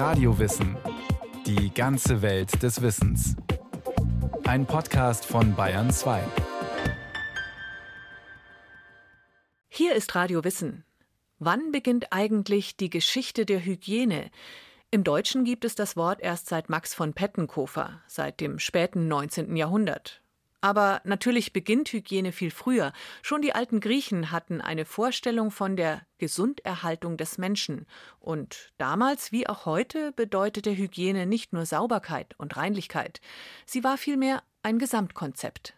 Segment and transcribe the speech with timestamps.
[0.00, 0.78] Radiowissen.
[1.44, 3.36] Die ganze Welt des Wissens.
[4.44, 6.22] Ein Podcast von Bayern 2.
[9.68, 10.84] Hier ist Radio Wissen.
[11.38, 14.30] Wann beginnt eigentlich die Geschichte der Hygiene?
[14.90, 19.54] Im Deutschen gibt es das Wort erst seit Max von Pettenkofer, seit dem späten 19.
[19.54, 20.22] Jahrhundert.
[20.62, 22.92] Aber natürlich beginnt Hygiene viel früher.
[23.22, 27.86] Schon die alten Griechen hatten eine Vorstellung von der Gesunderhaltung des Menschen.
[28.18, 33.20] Und damals wie auch heute bedeutete Hygiene nicht nur Sauberkeit und Reinlichkeit.
[33.64, 35.74] Sie war vielmehr ein Gesamtkonzept.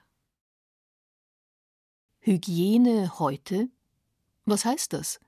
[2.19, 3.69] Hygiene heute?
[4.45, 5.21] Was heißt das?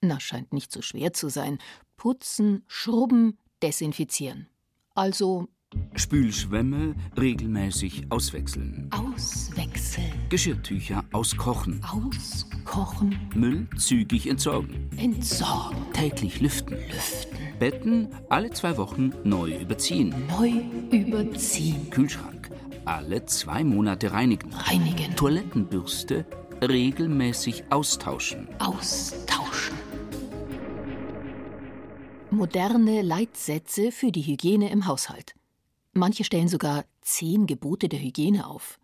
[0.00, 1.58] Na, scheint nicht so schwer zu sein.
[1.96, 4.48] Putzen, schrubben, desinfizieren.
[4.94, 5.48] Also
[5.94, 8.90] Spülschwämme regelmäßig auswechseln.
[8.90, 10.12] Auswechseln.
[10.28, 11.80] Geschirrtücher auskochen.
[11.84, 13.18] Auskochen.
[13.34, 14.90] Müll zügig entsorgen.
[14.96, 15.78] Entsorgen.
[15.92, 16.76] Täglich lüften.
[16.88, 17.38] Lüften.
[17.58, 20.14] Betten alle zwei Wochen neu überziehen.
[20.28, 20.50] Neu
[20.90, 21.90] überziehen.
[21.90, 22.34] Kühlschrank
[22.84, 24.52] alle zwei Monate reinigen.
[24.52, 25.16] Reinigen.
[25.16, 26.26] Toilettenbürste
[26.62, 28.48] regelmäßig austauschen.
[28.58, 29.76] Austauschen.
[32.30, 35.34] Moderne Leitsätze für die Hygiene im Haushalt.
[35.94, 38.78] Manche stellen sogar zehn Gebote der Hygiene auf.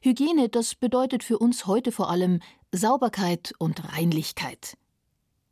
[0.00, 2.40] Hygiene, das bedeutet für uns heute vor allem
[2.72, 4.76] Sauberkeit und Reinlichkeit.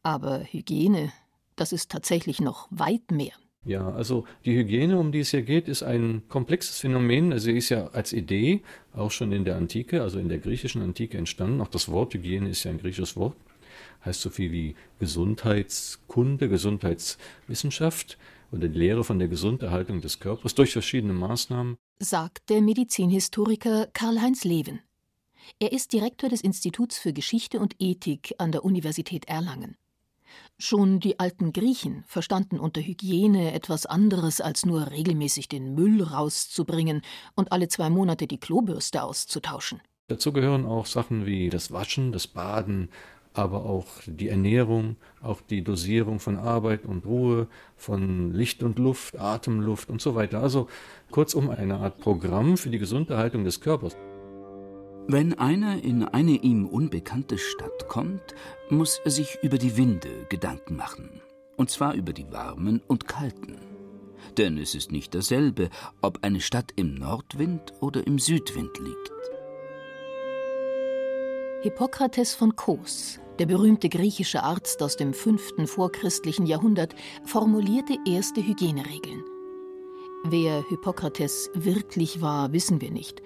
[0.02, 1.12] Aber Hygiene,
[1.56, 3.32] das ist tatsächlich noch weit mehr.
[3.64, 7.32] Ja, also die Hygiene, um die es hier geht, ist ein komplexes Phänomen.
[7.32, 10.82] Also sie ist ja als Idee auch schon in der Antike, also in der griechischen
[10.82, 11.60] Antike entstanden.
[11.60, 13.36] Auch das Wort Hygiene ist ja ein griechisches Wort.
[14.04, 18.18] Heißt so viel wie Gesundheitskunde, Gesundheitswissenschaft
[18.54, 21.76] oder die Lehre von der Gesunderhaltung des Körpers durch verschiedene Maßnahmen.
[21.98, 24.80] Sagt der Medizinhistoriker Karl-Heinz Leven.
[25.58, 29.76] Er ist Direktor des Instituts für Geschichte und Ethik an der Universität Erlangen.
[30.58, 37.02] Schon die alten Griechen verstanden unter Hygiene etwas anderes als nur regelmäßig den Müll rauszubringen
[37.34, 39.80] und alle zwei Monate die Klobürste auszutauschen.
[40.06, 42.90] Dazu gehören auch Sachen wie das Waschen, das Baden,
[43.34, 49.18] aber auch die Ernährung, auch die Dosierung von Arbeit und Ruhe, von Licht und Luft,
[49.18, 50.40] Atemluft und so weiter.
[50.40, 50.68] Also
[51.10, 53.96] kurzum eine Art Programm für die Gesunderhaltung des Körpers.
[55.08, 58.34] Wenn einer in eine ihm unbekannte Stadt kommt,
[58.70, 61.20] muss er sich über die Winde Gedanken machen.
[61.56, 63.58] Und zwar über die warmen und kalten.
[64.38, 65.68] Denn es ist nicht dasselbe,
[66.00, 69.13] ob eine Stadt im Nordwind oder im Südwind liegt.
[71.64, 75.66] Hippokrates von Kos, der berühmte griechische Arzt aus dem 5.
[75.66, 76.94] vorchristlichen Jahrhundert,
[77.24, 79.24] formulierte erste Hygieneregeln.
[80.24, 83.22] Wer Hippokrates wirklich war, wissen wir nicht.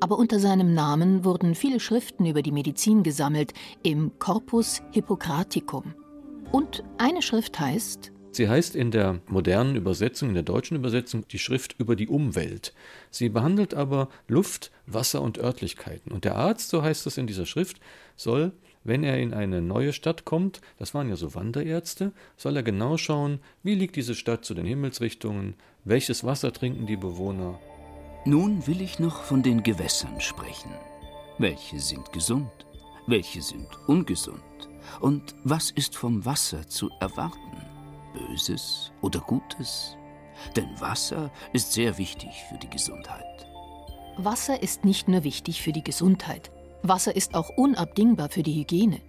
[0.00, 5.94] Aber unter seinem Namen wurden viele Schriften über die Medizin gesammelt im Corpus Hippocraticum.
[6.52, 11.38] Und eine Schrift heißt Sie heißt in der modernen Übersetzung, in der deutschen Übersetzung, die
[11.38, 12.74] Schrift über die Umwelt.
[13.10, 16.12] Sie behandelt aber Luft, Wasser und Örtlichkeiten.
[16.12, 17.80] Und der Arzt, so heißt es in dieser Schrift,
[18.16, 18.52] soll,
[18.84, 22.96] wenn er in eine neue Stadt kommt, das waren ja so Wanderärzte, soll er genau
[22.96, 27.58] schauen, wie liegt diese Stadt zu den Himmelsrichtungen, welches Wasser trinken die Bewohner.
[28.24, 30.70] Nun will ich noch von den Gewässern sprechen.
[31.38, 32.50] Welche sind gesund?
[33.06, 34.42] Welche sind ungesund?
[35.00, 37.47] Und was ist vom Wasser zu erwarten?
[38.18, 39.96] Böses oder Gutes?
[40.56, 43.46] Denn Wasser ist sehr wichtig für die Gesundheit.
[44.16, 46.50] Wasser ist nicht nur wichtig für die Gesundheit,
[46.82, 49.00] Wasser ist auch unabdingbar für die Hygiene.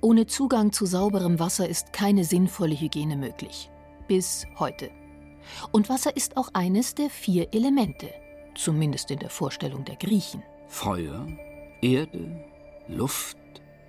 [0.00, 3.70] Ohne Zugang zu sauberem Wasser ist keine sinnvolle Hygiene möglich.
[4.08, 4.90] Bis heute.
[5.70, 8.10] Und Wasser ist auch eines der vier Elemente,
[8.54, 10.42] zumindest in der Vorstellung der Griechen.
[10.68, 11.26] Feuer,
[11.82, 12.44] Erde,
[12.88, 13.36] Luft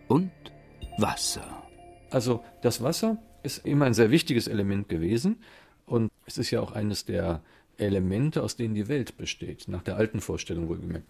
[0.10, 0.32] und
[0.98, 1.64] Wasser.
[2.12, 5.38] Also das Wasser ist immer ein sehr wichtiges Element gewesen
[5.86, 7.42] und es ist ja auch eines der
[7.78, 11.08] Elemente, aus denen die Welt besteht, nach der alten Vorstellung wohlgemerkt.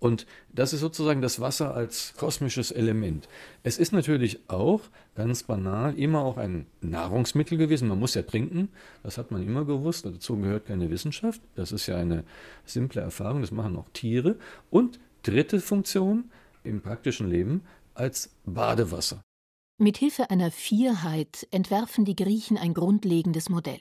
[0.00, 3.28] Und das ist sozusagen das Wasser als kosmisches Element.
[3.62, 4.80] Es ist natürlich auch
[5.14, 7.86] ganz banal immer auch ein Nahrungsmittel gewesen.
[7.88, 8.70] Man muss ja trinken,
[9.02, 10.06] das hat man immer gewusst.
[10.06, 11.42] Dazu gehört keine Wissenschaft.
[11.54, 12.24] Das ist ja eine
[12.64, 14.36] simple Erfahrung, das machen auch Tiere.
[14.70, 16.30] Und dritte Funktion
[16.64, 17.62] im praktischen Leben
[17.94, 19.20] als Badewasser.
[19.82, 23.80] Mit Hilfe einer Vierheit entwerfen die Griechen ein grundlegendes Modell.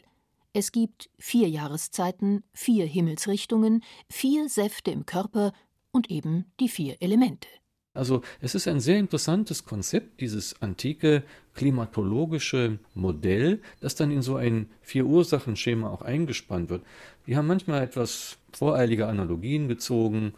[0.53, 5.51] Es gibt vier Jahreszeiten, vier Himmelsrichtungen, vier Säfte im Körper
[5.91, 7.49] und eben die vier Elemente.
[7.93, 11.23] Also es ist ein sehr interessantes Konzept, dieses antike
[11.53, 16.85] klimatologische Modell, das dann in so ein Vier-Ursachen-Schema auch eingespannt wird.
[17.27, 20.31] Die haben manchmal etwas voreilige Analogien gezogen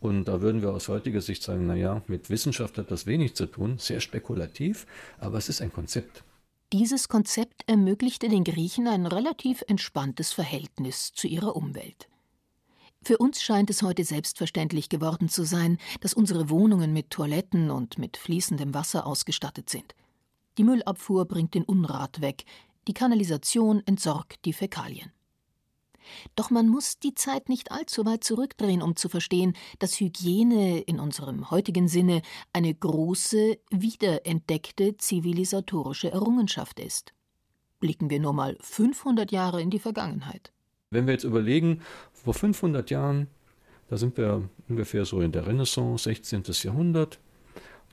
[0.00, 3.46] und da würden wir aus heutiger Sicht sagen, naja, mit Wissenschaft hat das wenig zu
[3.46, 4.86] tun, sehr spekulativ,
[5.18, 6.24] aber es ist ein Konzept.
[6.72, 12.08] Dieses Konzept ermöglichte den Griechen ein relativ entspanntes Verhältnis zu ihrer Umwelt.
[13.02, 17.98] Für uns scheint es heute selbstverständlich geworden zu sein, dass unsere Wohnungen mit Toiletten und
[17.98, 19.94] mit fließendem Wasser ausgestattet sind.
[20.58, 22.44] Die Müllabfuhr bringt den Unrat weg,
[22.88, 25.12] die Kanalisation entsorgt die Fäkalien.
[26.36, 31.00] Doch man muss die Zeit nicht allzu weit zurückdrehen, um zu verstehen, dass Hygiene in
[31.00, 37.12] unserem heutigen Sinne eine große, wiederentdeckte zivilisatorische Errungenschaft ist.
[37.80, 40.52] Blicken wir nur mal 500 Jahre in die Vergangenheit.
[40.90, 41.82] Wenn wir jetzt überlegen,
[42.12, 43.28] vor 500 Jahren,
[43.88, 46.42] da sind wir ungefähr so in der Renaissance, 16.
[46.64, 47.18] Jahrhundert,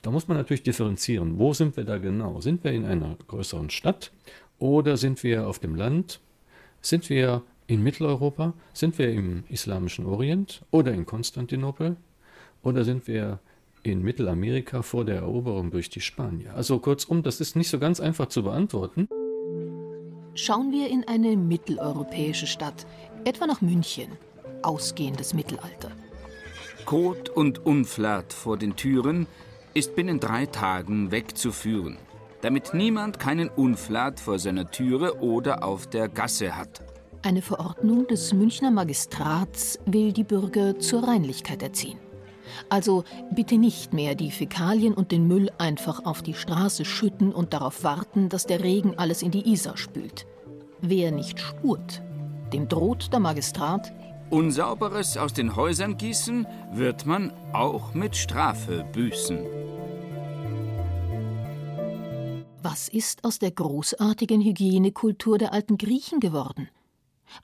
[0.02, 1.38] da muss man natürlich differenzieren.
[1.38, 2.40] Wo sind wir da genau?
[2.40, 4.12] Sind wir in einer größeren Stadt
[4.58, 6.20] oder sind wir auf dem Land?
[6.80, 8.54] Sind wir in Mitteleuropa?
[8.72, 11.96] Sind wir im islamischen Orient oder in Konstantinopel?
[12.64, 13.38] Oder sind wir
[13.84, 16.54] in Mittelamerika vor der Eroberung durch die Spanier?
[16.54, 19.08] Also kurzum, das ist nicht so ganz einfach zu beantworten.
[20.34, 22.86] Schauen wir in eine mitteleuropäische Stadt,
[23.24, 24.08] etwa nach München,
[24.62, 25.90] ausgehendes Mittelalter.
[26.84, 29.26] Kot und Unflat vor den Türen
[29.74, 31.98] ist binnen drei Tagen wegzuführen,
[32.40, 36.82] damit niemand keinen Unflat vor seiner Türe oder auf der Gasse hat.
[37.22, 41.98] Eine Verordnung des Münchner Magistrats will die Bürger zur Reinlichkeit erziehen.
[42.68, 43.04] Also
[43.34, 47.82] bitte nicht mehr die Fäkalien und den Müll einfach auf die Straße schütten und darauf
[47.82, 50.26] warten, dass der Regen alles in die Isar spült.
[50.80, 52.02] Wer nicht spurt,
[52.52, 53.92] dem droht der Magistrat.
[54.30, 59.40] Unsauberes aus den Häusern gießen wird man auch mit Strafe büßen.
[62.62, 66.68] Was ist aus der großartigen Hygienekultur der alten Griechen geworden?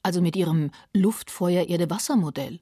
[0.02, 2.60] Also mit ihrem Luftfeuer-Erde-Wasser-Modell.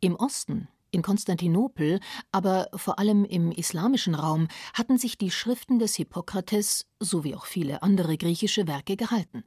[0.00, 2.00] Im Osten, in Konstantinopel,
[2.32, 7.82] aber vor allem im islamischen Raum, hatten sich die Schriften des Hippokrates sowie auch viele
[7.82, 9.44] andere griechische Werke gehalten.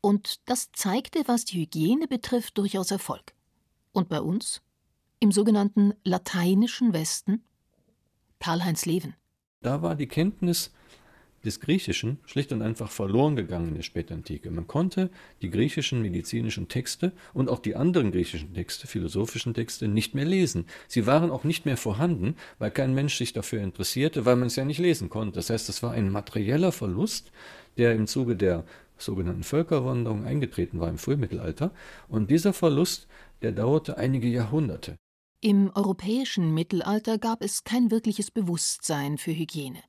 [0.00, 3.34] Und das zeigte, was die Hygiene betrifft, durchaus Erfolg.
[3.92, 4.62] Und bei uns?
[5.18, 7.42] Im sogenannten lateinischen Westen?
[8.38, 9.14] Karl-Heinz Leven.
[9.62, 10.72] Da war die Kenntnis
[11.46, 14.50] des Griechischen schlicht und einfach verloren gegangen in der Spätantike.
[14.50, 15.10] Man konnte
[15.40, 20.66] die griechischen medizinischen Texte und auch die anderen griechischen Texte, philosophischen Texte, nicht mehr lesen.
[20.88, 24.56] Sie waren auch nicht mehr vorhanden, weil kein Mensch sich dafür interessierte, weil man es
[24.56, 25.36] ja nicht lesen konnte.
[25.36, 27.32] Das heißt, es war ein materieller Verlust,
[27.78, 28.64] der im Zuge der
[28.98, 31.70] sogenannten Völkerwanderung eingetreten war im Frühmittelalter.
[32.08, 33.06] Und dieser Verlust,
[33.42, 34.96] der dauerte einige Jahrhunderte.
[35.42, 39.82] Im europäischen Mittelalter gab es kein wirkliches Bewusstsein für Hygiene.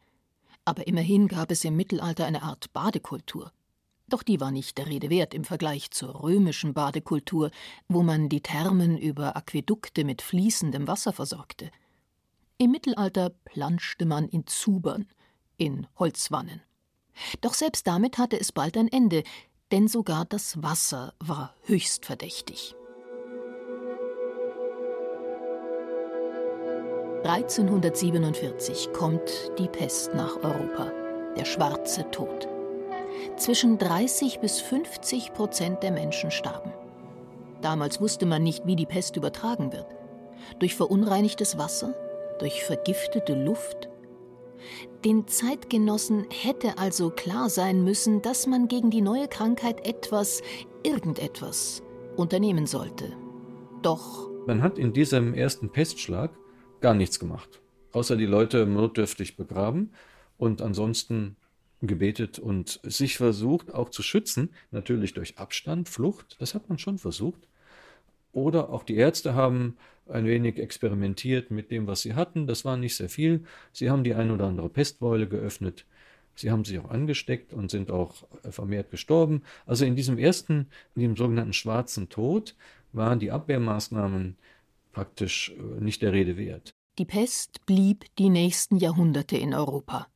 [0.67, 3.53] Aber immerhin gab es im Mittelalter eine Art Badekultur.
[4.09, 7.51] Doch die war nicht der Rede wert im Vergleich zur römischen Badekultur,
[7.87, 11.71] wo man die Thermen über Aquädukte mit fließendem Wasser versorgte.
[12.57, 15.07] Im Mittelalter planschte man in Zubern,
[15.55, 16.61] in Holzwannen.
[17.39, 19.23] Doch selbst damit hatte es bald ein Ende,
[19.71, 22.75] denn sogar das Wasser war höchst verdächtig.
[27.23, 30.91] 1347 kommt die Pest nach Europa,
[31.35, 32.47] der schwarze Tod.
[33.37, 36.71] Zwischen 30 bis 50 Prozent der Menschen starben.
[37.61, 39.87] Damals wusste man nicht, wie die Pest übertragen wird.
[40.59, 41.95] Durch verunreinigtes Wasser?
[42.39, 43.89] Durch vergiftete Luft?
[45.03, 50.41] Den Zeitgenossen hätte also klar sein müssen, dass man gegen die neue Krankheit etwas,
[50.83, 51.81] irgendetwas
[52.15, 53.11] unternehmen sollte.
[53.81, 54.29] Doch.
[54.45, 56.31] Man hat in diesem ersten Pestschlag
[56.81, 57.61] gar nichts gemacht.
[57.91, 59.91] Außer die Leute notdürftig begraben
[60.37, 61.35] und ansonsten
[61.81, 66.97] gebetet und sich versucht auch zu schützen, natürlich durch Abstand, Flucht, das hat man schon
[66.97, 67.47] versucht.
[68.33, 72.47] Oder auch die Ärzte haben ein wenig experimentiert mit dem, was sie hatten.
[72.47, 73.43] Das war nicht sehr viel.
[73.73, 75.85] Sie haben die ein oder andere Pestbeule geöffnet.
[76.35, 79.41] Sie haben sich auch angesteckt und sind auch vermehrt gestorben.
[79.65, 82.55] Also in diesem ersten, in dem sogenannten schwarzen Tod,
[82.93, 84.37] waren die Abwehrmaßnahmen
[84.97, 86.73] praktisch äh, nicht der Rede wert.
[86.97, 90.07] Die Pest blieb die nächsten Jahrhunderte in Europa.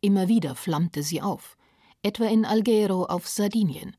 [0.00, 1.56] Immer wieder flammte sie auf,
[2.02, 3.96] etwa in Alghero auf Sardinien,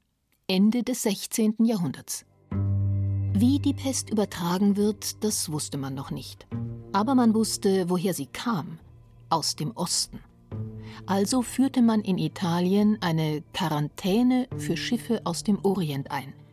[0.47, 1.55] Ende des 16.
[1.65, 2.25] Jahrhunderts.
[3.33, 6.47] Wie die Pest übertragen wird, das wusste man noch nicht.
[6.93, 8.79] Aber man wusste, woher sie kam,
[9.29, 10.21] aus dem Osten.
[11.05, 16.33] Also führte man in Italien eine Quarantäne für Schiffe aus dem Orient ein–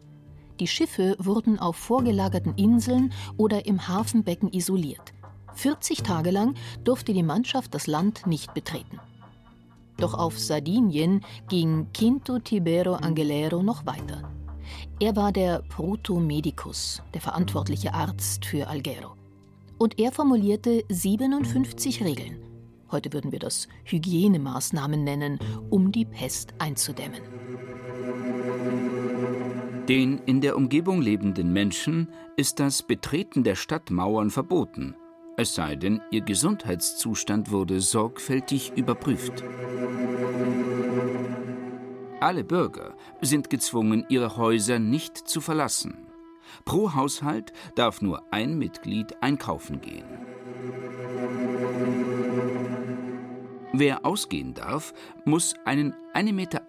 [0.61, 5.13] die Schiffe wurden auf vorgelagerten Inseln oder im Hafenbecken isoliert.
[5.55, 9.01] 40 Tage lang durfte die Mannschaft das Land nicht betreten.
[9.99, 14.31] Doch auf Sardinien ging Quinto Tibero Angelero noch weiter.
[15.01, 19.15] Er war der Proto-Medicus, der verantwortliche Arzt für Alghero.
[19.79, 22.43] Und er formulierte 57 Regeln.
[22.91, 25.39] heute würden wir das Hygienemaßnahmen nennen,
[25.71, 27.21] um die Pest einzudämmen.
[29.89, 34.97] Den in der Umgebung lebenden Menschen ist das Betreten der Stadtmauern verboten,
[35.39, 39.45] es sei denn, ihr Gesundheitszustand wurde sorgfältig überprüft.
[42.21, 46.07] Alle Bürger sind gezwungen, ihre Häuser nicht zu verlassen.
[46.65, 50.07] Pro Haushalt darf nur ein Mitglied einkaufen gehen.
[53.75, 54.95] Wer ausgehen darf,
[55.27, 56.63] muss einen 1,80 Meter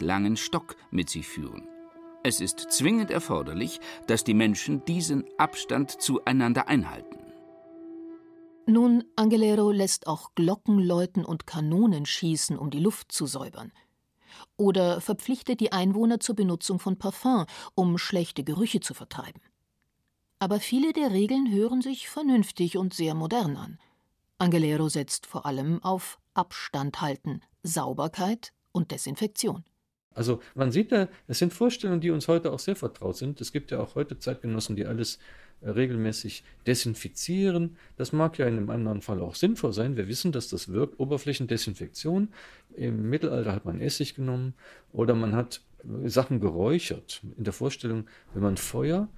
[0.00, 1.68] langen Stock mit sich führen.
[2.22, 7.16] Es ist zwingend erforderlich, dass die Menschen diesen Abstand zueinander einhalten.
[8.66, 13.72] Nun, Angelero lässt auch Glocken läuten und Kanonen schießen, um die Luft zu säubern.
[14.56, 19.40] Oder verpflichtet die Einwohner zur Benutzung von Parfum, um schlechte Gerüche zu vertreiben.
[20.38, 23.78] Aber viele der Regeln hören sich vernünftig und sehr modern an.
[24.38, 29.64] Angelero setzt vor allem auf Abstand halten, Sauberkeit und Desinfektion.
[30.14, 33.40] Also man sieht da, es sind Vorstellungen, die uns heute auch sehr vertraut sind.
[33.40, 35.18] Es gibt ja auch heute Zeitgenossen, die alles
[35.60, 37.76] äh, regelmäßig desinfizieren.
[37.96, 39.96] Das mag ja in einem anderen Fall auch sinnvoll sein.
[39.96, 40.98] Wir wissen, dass das wirkt.
[40.98, 42.28] Oberflächendesinfektion.
[42.74, 44.54] Im Mittelalter hat man Essig genommen
[44.92, 47.22] oder man hat äh, Sachen geräuchert.
[47.36, 49.08] In der Vorstellung, wenn man Feuer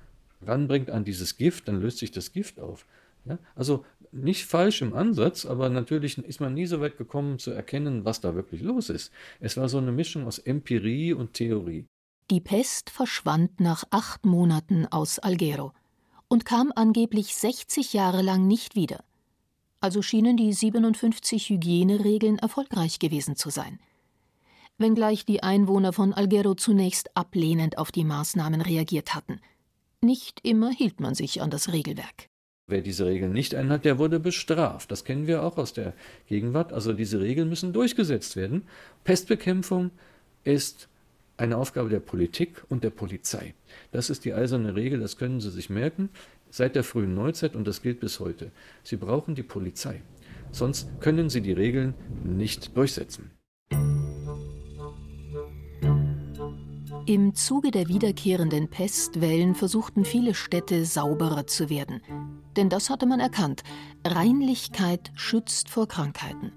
[0.42, 2.84] ranbringt an dieses Gift, dann löst sich das Gift auf.
[3.24, 3.38] Ja?
[3.54, 8.04] Also nicht falsch im Ansatz, aber natürlich ist man nie so weit gekommen zu erkennen,
[8.04, 9.10] was da wirklich los ist.
[9.40, 11.86] Es war so eine Mischung aus Empirie und Theorie.
[12.30, 15.72] Die Pest verschwand nach acht Monaten aus Alghero
[16.28, 19.04] und kam angeblich 60 Jahre lang nicht wieder.
[19.80, 23.80] Also schienen die 57 Hygieneregeln erfolgreich gewesen zu sein.
[24.78, 29.40] Wenngleich die Einwohner von Alghero zunächst ablehnend auf die Maßnahmen reagiert hatten.
[30.00, 32.31] Nicht immer hielt man sich an das Regelwerk.
[32.72, 34.90] Wer diese Regeln nicht einhält, der wurde bestraft.
[34.90, 35.92] Das kennen wir auch aus der
[36.26, 36.72] Gegenwart.
[36.72, 38.62] Also diese Regeln müssen durchgesetzt werden.
[39.04, 39.90] Pestbekämpfung
[40.42, 40.88] ist
[41.36, 43.52] eine Aufgabe der Politik und der Polizei.
[43.90, 46.08] Das ist die eiserne Regel, das können Sie sich merken,
[46.48, 48.50] seit der frühen Neuzeit und das gilt bis heute.
[48.82, 50.00] Sie brauchen die Polizei.
[50.50, 51.92] Sonst können Sie die Regeln
[52.24, 53.32] nicht durchsetzen.
[57.06, 62.00] Im Zuge der wiederkehrenden Pestwellen versuchten viele Städte sauberer zu werden.
[62.56, 63.64] Denn das hatte man erkannt.
[64.06, 66.52] Reinlichkeit schützt vor Krankheiten.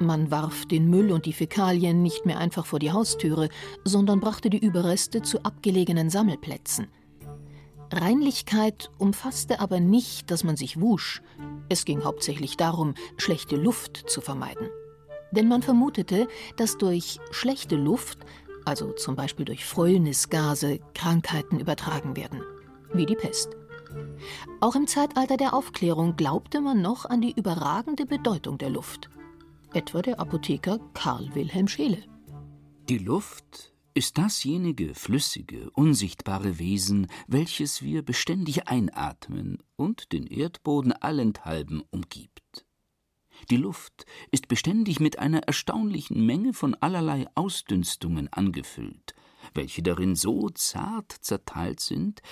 [0.00, 3.50] Man warf den Müll und die Fäkalien nicht mehr einfach vor die Haustüre,
[3.84, 6.88] sondern brachte die Überreste zu abgelegenen Sammelplätzen.
[7.92, 11.22] Reinlichkeit umfasste aber nicht, dass man sich wusch.
[11.68, 14.70] Es ging hauptsächlich darum, schlechte Luft zu vermeiden.
[15.32, 18.18] Denn man vermutete, dass durch schlechte Luft
[18.64, 22.42] also zum Beispiel durch Fäulnisgase, Krankheiten übertragen werden,
[22.92, 23.50] wie die Pest.
[24.60, 29.10] Auch im Zeitalter der Aufklärung glaubte man noch an die überragende Bedeutung der Luft,
[29.72, 32.02] etwa der Apotheker Karl Wilhelm Scheele.
[32.88, 41.82] Die Luft ist dasjenige flüssige, unsichtbare Wesen, welches wir beständig einatmen und den Erdboden allenthalben
[41.90, 42.64] umgibt.
[43.50, 49.14] Die Luft ist beständig mit einer erstaunlichen Menge von allerlei Ausdünstungen angefüllt,
[49.54, 52.22] welche darin so zart zerteilt sind,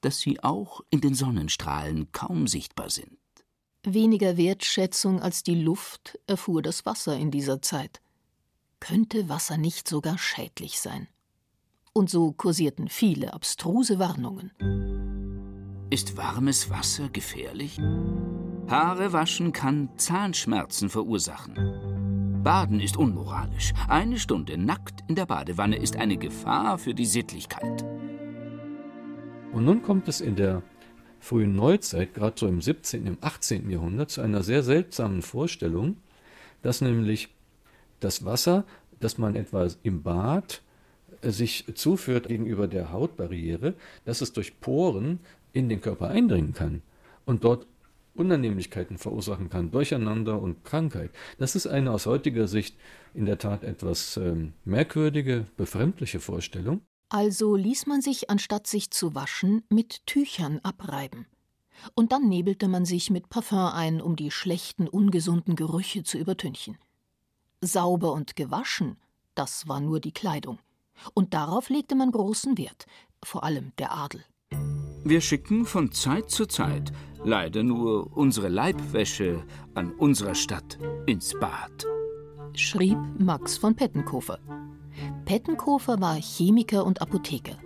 [0.00, 3.18] dass sie auch in den Sonnenstrahlen kaum sichtbar sind.
[3.82, 8.00] Weniger Wertschätzung als die Luft erfuhr das Wasser in dieser Zeit.
[8.78, 11.08] Könnte Wasser nicht sogar schädlich sein?
[11.92, 14.52] Und so kursierten viele abstruse Warnungen.
[15.90, 17.78] Ist warmes Wasser gefährlich?
[18.70, 22.40] Haare waschen kann Zahnschmerzen verursachen.
[22.44, 23.72] Baden ist unmoralisch.
[23.88, 27.84] Eine Stunde nackt in der Badewanne ist eine Gefahr für die Sittlichkeit.
[29.52, 30.62] Und nun kommt es in der
[31.18, 33.68] frühen Neuzeit, gerade so im 17., im 18.
[33.68, 35.96] Jahrhundert, zu einer sehr seltsamen Vorstellung,
[36.62, 37.28] dass nämlich
[37.98, 38.64] das Wasser,
[39.00, 40.62] das man etwa im Bad
[41.22, 43.74] äh, sich zuführt gegenüber der Hautbarriere,
[44.04, 45.18] dass es durch Poren
[45.52, 46.82] in den Körper eindringen kann
[47.26, 47.66] und dort
[48.14, 51.10] Unannehmlichkeiten verursachen kann, Durcheinander und Krankheit.
[51.38, 52.76] Das ist eine aus heutiger Sicht
[53.14, 56.82] in der Tat etwas ähm, merkwürdige, befremdliche Vorstellung.
[57.08, 61.26] Also ließ man sich, anstatt sich zu waschen, mit Tüchern abreiben.
[61.94, 66.78] Und dann nebelte man sich mit Parfum ein, um die schlechten, ungesunden Gerüche zu übertünchen.
[67.60, 68.96] Sauber und gewaschen,
[69.34, 70.58] das war nur die Kleidung.
[71.14, 72.86] Und darauf legte man großen Wert,
[73.24, 74.24] vor allem der Adel.
[75.02, 76.92] Wir schicken von Zeit zu Zeit
[77.24, 79.42] leider nur unsere Leibwäsche
[79.74, 81.86] an unserer Stadt ins Bad,
[82.54, 84.38] schrieb Max von Pettenkofer.
[85.24, 87.56] Pettenkofer war Chemiker und Apotheker.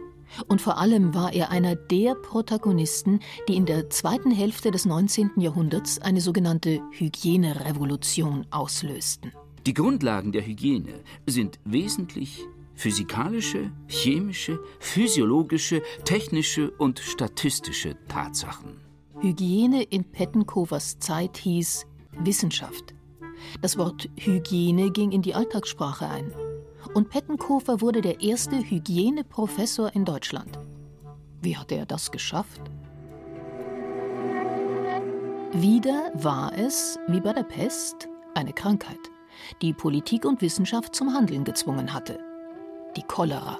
[0.48, 5.32] Und vor allem war er einer der Protagonisten, die in der zweiten Hälfte des 19.
[5.36, 9.32] Jahrhunderts eine sogenannte Hygienerevolution auslösten.
[9.66, 12.44] Die Grundlagen der Hygiene sind wesentlich
[12.74, 18.83] physikalische, chemische, physiologische, technische und statistische Tatsachen.
[19.24, 21.86] Hygiene in Pettenkovers Zeit hieß
[22.18, 22.94] Wissenschaft.
[23.62, 26.30] Das Wort Hygiene ging in die Alltagssprache ein.
[26.92, 30.58] Und Pettenkofer wurde der erste Hygieneprofessor in Deutschland.
[31.40, 32.60] Wie hat er das geschafft?
[35.52, 39.00] Wieder war es, wie bei der Pest, eine Krankheit,
[39.62, 42.18] die Politik und Wissenschaft zum Handeln gezwungen hatte.
[42.94, 43.58] Die Cholera.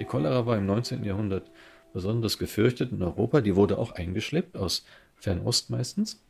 [0.00, 1.04] Die Cholera war im 19.
[1.04, 1.50] Jahrhundert
[1.96, 3.40] besonders gefürchtet in Europa.
[3.40, 4.84] Die wurde auch eingeschleppt, aus
[5.14, 6.20] Fernost meistens.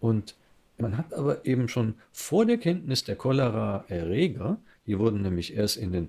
[0.00, 0.36] Und
[0.78, 5.92] man hat aber eben schon vor der Kenntnis der Cholera-Erreger, die wurden nämlich erst in
[5.92, 6.08] den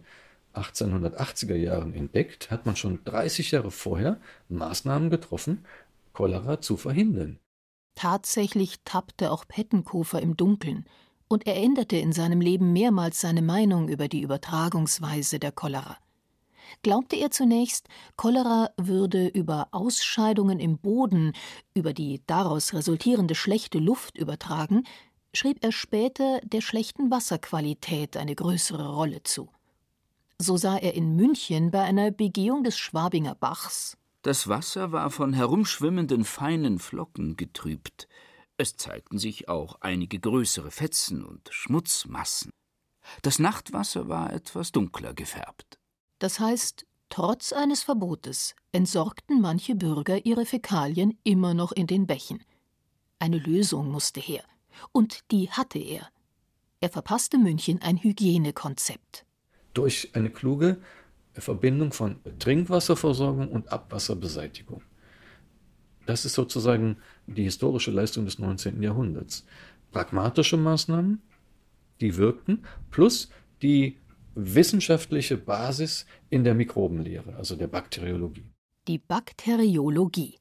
[0.53, 5.65] 1880er Jahren entdeckt, hat man schon 30 Jahre vorher Maßnahmen getroffen,
[6.13, 7.39] Cholera zu verhindern.
[7.96, 10.86] Tatsächlich tappte auch Pettenkofer im Dunkeln
[11.27, 15.98] und er änderte in seinem Leben mehrmals seine Meinung über die Übertragungsweise der Cholera.
[16.84, 21.34] Glaubte er zunächst, Cholera würde über Ausscheidungen im Boden,
[21.74, 24.84] über die daraus resultierende schlechte Luft übertragen,
[25.34, 29.50] schrieb er später der schlechten Wasserqualität eine größere Rolle zu.
[30.40, 35.34] So sah er in München bei einer Begehung des Schwabinger Bachs Das Wasser war von
[35.34, 38.08] herumschwimmenden feinen Flocken getrübt.
[38.58, 42.52] Es zeigten sich auch einige größere Fetzen und Schmutzmassen.
[43.22, 45.78] Das Nachtwasser war etwas dunkler gefärbt.
[46.20, 52.44] Das heißt, trotz eines Verbotes entsorgten manche Bürger ihre Fäkalien immer noch in den Bächen.
[53.20, 54.44] Eine Lösung musste her.
[54.92, 56.08] Und die hatte er.
[56.80, 59.26] Er verpasste München ein Hygienekonzept.
[59.74, 60.78] Durch eine kluge
[61.34, 64.82] Verbindung von Trinkwasserversorgung und Abwasserbeseitigung.
[66.06, 66.98] Das ist sozusagen
[67.28, 68.82] die historische Leistung des 19.
[68.82, 69.46] Jahrhunderts.
[69.92, 71.22] Pragmatische Maßnahmen,
[72.02, 73.30] die wirkten, plus
[73.62, 73.98] die
[74.38, 78.46] wissenschaftliche Basis in der Mikrobenlehre, also der Bakteriologie.
[78.88, 80.38] Die Bakteriologie.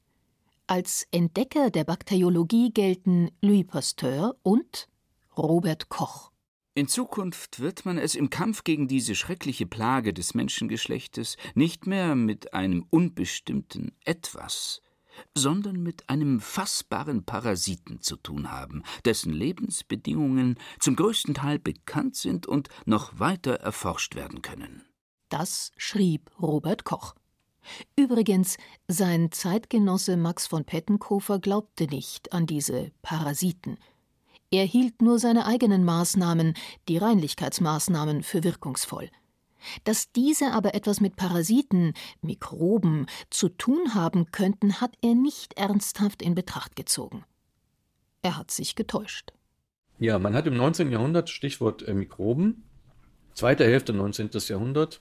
[0.67, 4.89] Als Entdecker der Bakteriologie gelten Louis Pasteur und
[5.37, 6.31] Robert Koch.
[6.75, 12.15] In Zukunft wird man es im Kampf gegen diese schreckliche Plage des Menschengeschlechtes nicht mehr
[12.15, 14.83] mit einem unbestimmten Etwas,
[15.35, 22.47] sondern mit einem fassbaren Parasiten zu tun haben, dessen Lebensbedingungen zum größten Teil bekannt sind
[22.47, 24.83] und noch weiter erforscht werden können.
[25.29, 27.15] Das schrieb Robert Koch.
[27.97, 33.79] Übrigens, sein Zeitgenosse Max von Pettenkofer glaubte nicht an diese Parasiten.
[34.51, 36.55] Er hielt nur seine eigenen Maßnahmen,
[36.89, 39.11] die Reinlichkeitsmaßnahmen, für wirkungsvoll.
[39.85, 46.23] Dass diese aber etwas mit Parasiten, Mikroben zu tun haben könnten, hat er nicht ernsthaft
[46.23, 47.25] in Betracht gezogen.
[48.23, 49.33] Er hat sich getäuscht.
[49.99, 50.91] Ja, man hat im 19.
[50.91, 52.65] Jahrhundert, Stichwort äh, Mikroben,
[53.35, 54.31] zweite Hälfte 19.
[54.49, 55.01] Jahrhundert,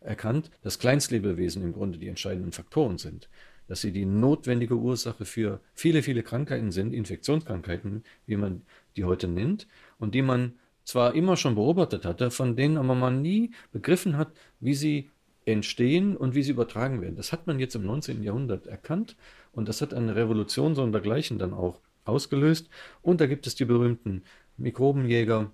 [0.00, 3.28] erkannt, dass Kleinstlebewesen im Grunde die entscheidenden Faktoren sind.
[3.68, 8.62] Dass sie die notwendige Ursache für viele, viele Krankheiten sind, Infektionskrankheiten, wie man
[8.94, 9.66] die heute nennt,
[9.98, 10.54] und die man
[10.86, 15.10] zwar immer schon beobachtet hatte, von denen aber man nie begriffen hat, wie sie
[15.44, 17.16] entstehen und wie sie übertragen werden.
[17.16, 18.22] Das hat man jetzt im 19.
[18.22, 19.16] Jahrhundert erkannt
[19.52, 22.68] und das hat eine Revolution so und dergleichen dann auch ausgelöst.
[23.02, 24.22] Und da gibt es die berühmten
[24.56, 25.50] Mikrobenjäger.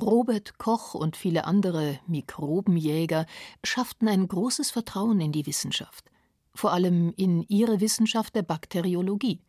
[0.00, 3.26] Robert Koch und viele andere Mikrobenjäger
[3.64, 6.10] schafften ein großes Vertrauen in die Wissenschaft,
[6.54, 9.40] vor allem in ihre Wissenschaft der Bakteriologie.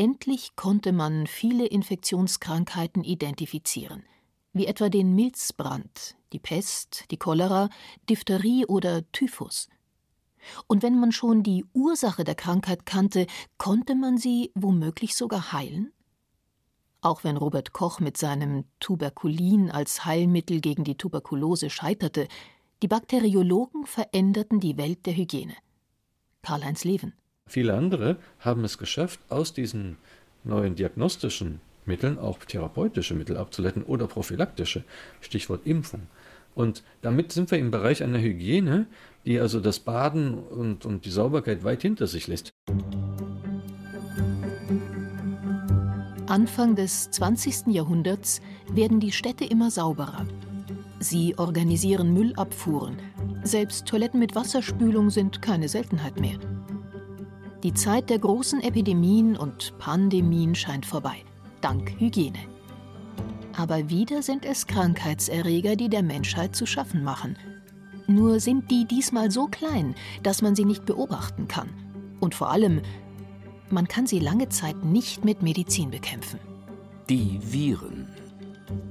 [0.00, 4.02] Endlich konnte man viele Infektionskrankheiten identifizieren,
[4.54, 7.68] wie etwa den Milzbrand, die Pest, die Cholera,
[8.08, 9.68] Diphtherie oder Typhus.
[10.66, 13.26] Und wenn man schon die Ursache der Krankheit kannte,
[13.58, 15.92] konnte man sie womöglich sogar heilen?
[17.02, 22.26] Auch wenn Robert Koch mit seinem Tuberkulin als Heilmittel gegen die Tuberkulose scheiterte,
[22.82, 25.56] die Bakteriologen veränderten die Welt der Hygiene.
[26.40, 27.19] Karl-Heinz Leven
[27.50, 29.96] Viele andere haben es geschafft, aus diesen
[30.44, 34.84] neuen diagnostischen Mitteln auch therapeutische Mittel abzuleiten oder prophylaktische,
[35.20, 36.02] Stichwort Impfung.
[36.54, 38.86] Und damit sind wir im Bereich einer Hygiene,
[39.26, 42.50] die also das Baden und, und die Sauberkeit weit hinter sich lässt.
[46.28, 47.66] Anfang des 20.
[47.66, 48.40] Jahrhunderts
[48.72, 50.24] werden die Städte immer sauberer.
[51.00, 52.96] Sie organisieren Müllabfuhren.
[53.42, 56.38] Selbst Toiletten mit Wasserspülung sind keine Seltenheit mehr.
[57.62, 61.16] Die Zeit der großen Epidemien und Pandemien scheint vorbei,
[61.60, 62.38] dank Hygiene.
[63.54, 67.36] Aber wieder sind es Krankheitserreger, die der Menschheit zu schaffen machen.
[68.06, 71.68] Nur sind die diesmal so klein, dass man sie nicht beobachten kann.
[72.18, 72.80] Und vor allem,
[73.68, 76.40] man kann sie lange Zeit nicht mit Medizin bekämpfen.
[77.10, 78.08] Die Viren.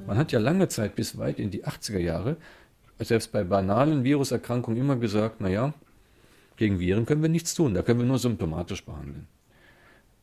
[0.06, 2.38] Man hat ja lange Zeit bis weit in die 80er Jahre,
[3.00, 5.74] selbst bei banalen Viruserkrankungen, immer gesagt, naja,
[6.60, 9.28] gegen Viren können wir nichts tun, da können wir nur symptomatisch behandeln.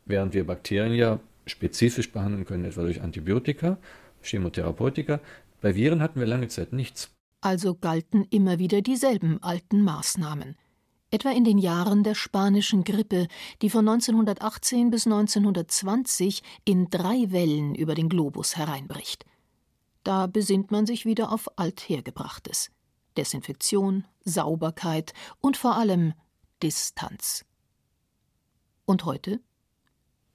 [0.05, 3.79] Während wir Bakterien ja spezifisch behandeln können, etwa durch Antibiotika,
[4.23, 5.21] Chemotherapeutika,
[5.63, 7.11] bei Viren hatten wir lange Zeit nichts.
[7.41, 10.57] Also galten immer wieder dieselben alten Maßnahmen.
[11.11, 13.29] Etwa in den Jahren der spanischen Grippe,
[13.63, 19.25] die von 1918 bis 1920 in drei Wellen über den Globus hereinbricht.
[20.05, 22.71] Da besinnt man sich wieder auf Althergebrachtes.
[23.17, 26.13] Desinfektion, Sauberkeit und vor allem
[26.63, 27.45] Distanz.
[28.87, 29.41] Und heute?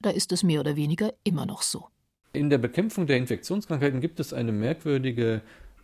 [0.00, 1.88] Da ist es mehr oder weniger immer noch so.
[2.32, 5.42] In der Bekämpfung der Infektionskrankheiten gibt es eine merkwürdige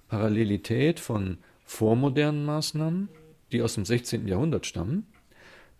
[0.08, 3.08] Parallelität von vormodernen Maßnahmen,
[3.52, 4.26] die aus dem 16.
[4.26, 5.06] Jahrhundert stammen.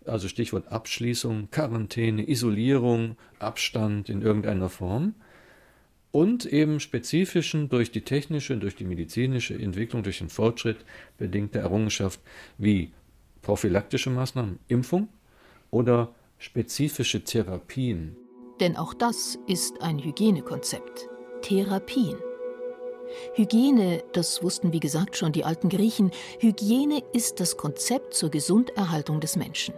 [0.05, 5.15] Also Stichwort Abschließung, Quarantäne, Isolierung, Abstand in irgendeiner Form.
[6.11, 10.77] Und eben spezifischen durch die technische, durch die medizinische Entwicklung, durch den Fortschritt
[11.17, 12.19] bedingte Errungenschaft
[12.57, 12.91] wie
[13.41, 15.09] prophylaktische Maßnahmen, Impfung
[15.71, 18.15] oder spezifische Therapien.
[18.59, 21.07] Denn auch das ist ein Hygienekonzept.
[21.41, 22.17] Therapien.
[23.33, 29.19] Hygiene, das wussten wie gesagt schon die alten Griechen, Hygiene ist das Konzept zur Gesunderhaltung
[29.19, 29.73] des Menschen.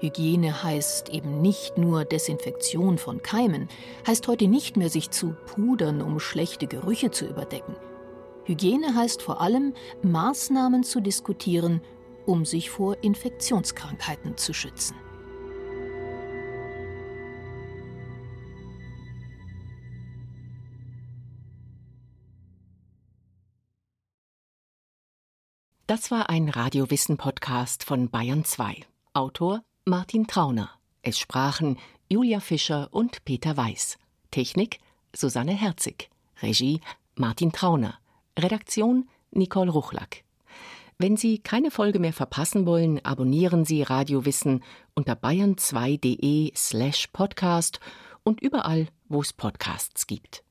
[0.00, 3.68] Hygiene heißt eben nicht nur Desinfektion von Keimen,
[4.06, 7.74] heißt heute nicht mehr sich zu pudern, um schlechte Gerüche zu überdecken.
[8.44, 11.80] Hygiene heißt vor allem, Maßnahmen zu diskutieren,
[12.28, 14.94] um sich vor Infektionskrankheiten zu schützen.
[25.86, 28.84] Das war ein Radiowissen-Podcast von Bayern 2.
[29.14, 30.70] Autor Martin Trauner.
[31.00, 31.78] Es sprachen
[32.10, 33.96] Julia Fischer und Peter Weiß.
[34.30, 34.80] Technik
[35.16, 36.10] Susanne Herzig.
[36.42, 36.82] Regie
[37.14, 37.98] Martin Trauner.
[38.38, 40.27] Redaktion Nicole Ruchlack.
[41.00, 47.78] Wenn Sie keine Folge mehr verpassen wollen, abonnieren Sie Radio Wissen unter bayern2.de slash podcast
[48.24, 50.42] und überall, wo es Podcasts gibt.